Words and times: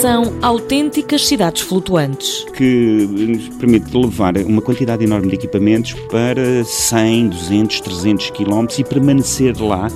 são 0.00 0.32
autênticas 0.42 1.26
cidades 1.26 1.62
flutuantes. 1.62 2.46
Que 2.54 3.08
nos 3.10 3.48
permite 3.48 3.96
levar 3.96 4.36
uma 4.38 4.62
quantidade 4.62 5.02
enorme 5.02 5.28
de 5.28 5.34
equipamentos 5.34 5.94
para 6.08 6.64
100, 6.64 7.30
200, 7.30 7.80
300 7.80 8.30
quilómetros 8.30 8.78
e 8.78 8.84
permanecer 8.84 9.60
lá 9.60 9.88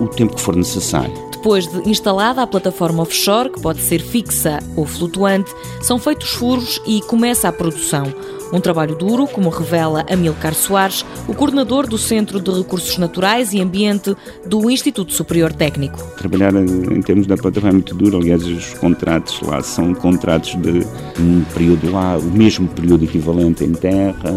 o 0.00 0.06
tempo 0.08 0.34
que 0.34 0.40
for 0.40 0.56
necessário. 0.56 1.31
Depois 1.42 1.66
de 1.66 1.90
instalada 1.90 2.40
a 2.40 2.46
plataforma 2.46 3.02
offshore, 3.02 3.50
que 3.50 3.60
pode 3.60 3.80
ser 3.80 4.00
fixa 4.00 4.60
ou 4.76 4.86
flutuante, 4.86 5.52
são 5.80 5.98
feitos 5.98 6.30
furos 6.30 6.80
e 6.86 7.00
começa 7.00 7.48
a 7.48 7.52
produção. 7.52 8.14
Um 8.52 8.60
trabalho 8.60 8.94
duro, 8.94 9.26
como 9.26 9.48
revela 9.48 10.06
Amilcar 10.08 10.54
Soares, 10.54 11.04
o 11.26 11.34
coordenador 11.34 11.88
do 11.88 11.98
Centro 11.98 12.40
de 12.40 12.48
Recursos 12.52 12.96
Naturais 12.96 13.52
e 13.52 13.60
Ambiente 13.60 14.14
do 14.46 14.70
Instituto 14.70 15.12
Superior 15.12 15.52
Técnico. 15.52 15.98
Trabalhar 16.16 16.54
em 16.54 17.02
termos 17.02 17.26
da 17.26 17.36
plataforma 17.36 17.70
é 17.70 17.72
muito 17.72 17.96
duro, 17.96 18.18
aliás, 18.18 18.46
os 18.46 18.74
contratos 18.74 19.40
lá 19.42 19.60
são 19.62 19.92
contratos 19.94 20.54
de 20.62 20.86
um 21.20 21.42
período 21.52 21.90
lá, 21.90 22.18
o 22.18 22.22
mesmo 22.22 22.68
período 22.68 23.02
equivalente 23.02 23.64
em 23.64 23.72
terra, 23.72 24.30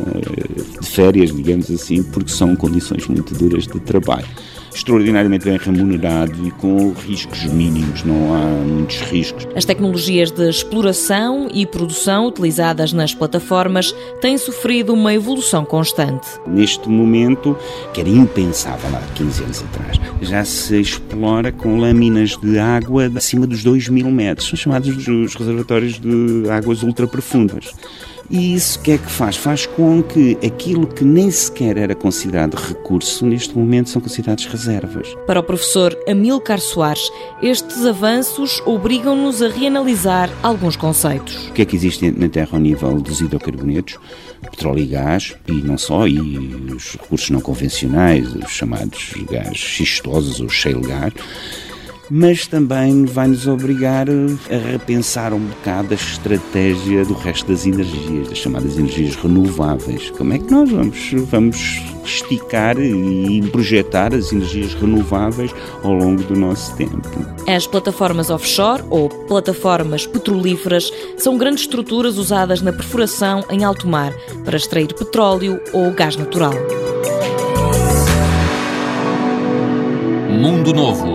de 0.82 0.90
férias, 0.90 1.32
digamos 1.32 1.70
assim, 1.70 2.02
porque 2.02 2.32
são 2.32 2.56
condições 2.56 3.08
muito 3.08 3.36
duras 3.36 3.68
de 3.68 3.80
trabalho 3.80 4.26
extraordinariamente 4.76 5.46
bem 5.46 5.58
remunerado 5.58 6.46
e 6.46 6.52
com 6.52 6.92
riscos 6.92 7.46
mínimos, 7.46 8.04
não 8.04 8.34
há 8.34 8.46
muitos 8.46 9.00
riscos. 9.02 9.48
As 9.56 9.64
tecnologias 9.64 10.32
de 10.32 10.50
exploração 10.50 11.48
e 11.54 11.66
produção 11.66 12.28
utilizadas 12.28 12.92
nas 12.92 13.14
plataformas 13.14 13.96
têm 14.20 14.38
sofrido 14.38 14.94
uma 14.94 15.14
evolução 15.14 15.64
constante. 15.64 16.28
Neste 16.46 16.90
momento, 16.90 17.58
que 17.94 18.02
era 18.02 18.10
impensável 18.10 18.90
há 18.96 19.02
15 19.14 19.44
anos 19.44 19.64
atrás, 19.64 20.00
já 20.22 20.44
se 20.44 20.80
explora 20.80 21.52
com 21.52 21.80
lâminas 21.80 22.38
de 22.38 22.60
água 22.60 23.10
acima 23.16 23.48
dos 23.48 23.64
2 23.64 23.88
mil 23.90 24.12
metros, 24.12 24.50
são 24.50 24.58
chamados 24.58 25.08
os 25.08 25.36
reservatórios 25.36 26.00
de 26.00 26.50
águas 26.50 26.84
ultraprofundas. 26.84 27.72
E 28.30 28.56
isso 28.56 28.80
o 28.80 28.82
que 28.82 28.92
é 28.92 28.98
que 28.98 29.10
faz? 29.10 29.38
Faz 29.38 29.66
com 29.68 30.02
que 30.02 30.38
aquilo 30.44 30.88
que 30.88 31.04
nem 31.04 31.30
sequer 31.30 31.78
era 31.78 31.94
considerado 31.94 32.56
recurso, 32.56 33.26
neste 33.26 33.56
momento 33.56 33.90
são 33.90 34.02
considerados 34.02 34.46
reservas. 34.66 35.16
Para 35.28 35.40
o 35.40 35.44
professor 35.44 35.98
Amilcar 36.08 36.60
Soares, 36.60 37.12
estes 37.42 37.86
avanços 37.86 38.62
obrigam-nos 38.66 39.42
a 39.42 39.48
reanalisar 39.48 40.30
alguns 40.42 40.76
conceitos. 40.76 41.48
O 41.48 41.54
que 41.54 41.62
é 41.62 41.66
que 41.66 41.76
existe 41.76 42.12
na 42.12 42.28
Terra 42.28 42.50
ao 42.54 42.60
nível 42.60 43.00
dos 43.00 43.22
hidrocarbonetos? 43.22 43.98
Petróleo 44.42 44.80
e 44.80 44.88
gás, 44.88 45.36
e 45.48 45.54
não 45.54 45.78
só, 45.78 46.08
e 46.08 46.20
os 46.20 46.94
recursos 46.94 47.30
não 47.30 47.42
convencionais, 47.42 48.34
os 48.36 48.52
chamados 48.52 49.14
gás 49.30 49.58
xistosos 49.58 50.40
ou 50.40 50.50
shale 50.50 50.82
gas 50.82 51.14
mas 52.10 52.48
também 52.48 53.06
vai 53.06 53.28
nos 53.28 53.48
obrigar 53.48 54.08
a 54.10 54.72
repensar 54.72 55.34
um 55.34 55.40
bocado 55.40 55.94
a 55.94 55.96
estratégia 55.96 57.06
do 57.06 57.14
resto 57.14 57.48
das 57.52 57.66
energias, 57.66 58.30
das 58.30 58.38
chamadas 58.38 58.78
energias 58.78 59.16
renováveis. 59.16 60.10
Como 60.12 60.34
é 60.34 60.40
que 60.40 60.52
nós 60.52 60.70
vamos, 60.70 61.12
vamos 61.30 61.82
esticar 62.04 62.78
e 62.80 63.42
projetar 63.52 64.14
as 64.14 64.32
energias 64.32 64.74
renováveis 64.76 65.54
ao 65.84 65.94
longo 65.94 66.24
do 66.24 66.36
nosso 66.36 66.76
tempo? 66.76 67.10
As 67.48 67.66
plataformas 67.66 68.30
offshore 68.30 68.84
ou 68.90 69.10
plataformas 69.10 70.06
petrolíferas 70.06 70.92
são 71.18 71.38
grandes 71.38 71.62
estruturas 71.62 72.18
usadas 72.18 72.62
na 72.62 72.72
perfuração 72.72 73.44
em 73.50 73.64
alto 73.64 73.88
mar 73.88 74.14
para 74.44 74.58
extrair 74.58 74.94
petróleo 74.94 75.60
ou 75.74 75.92
gás 75.92 76.16
natural. 76.16 76.54
Mundo 80.30 80.74
Novo 80.74 81.15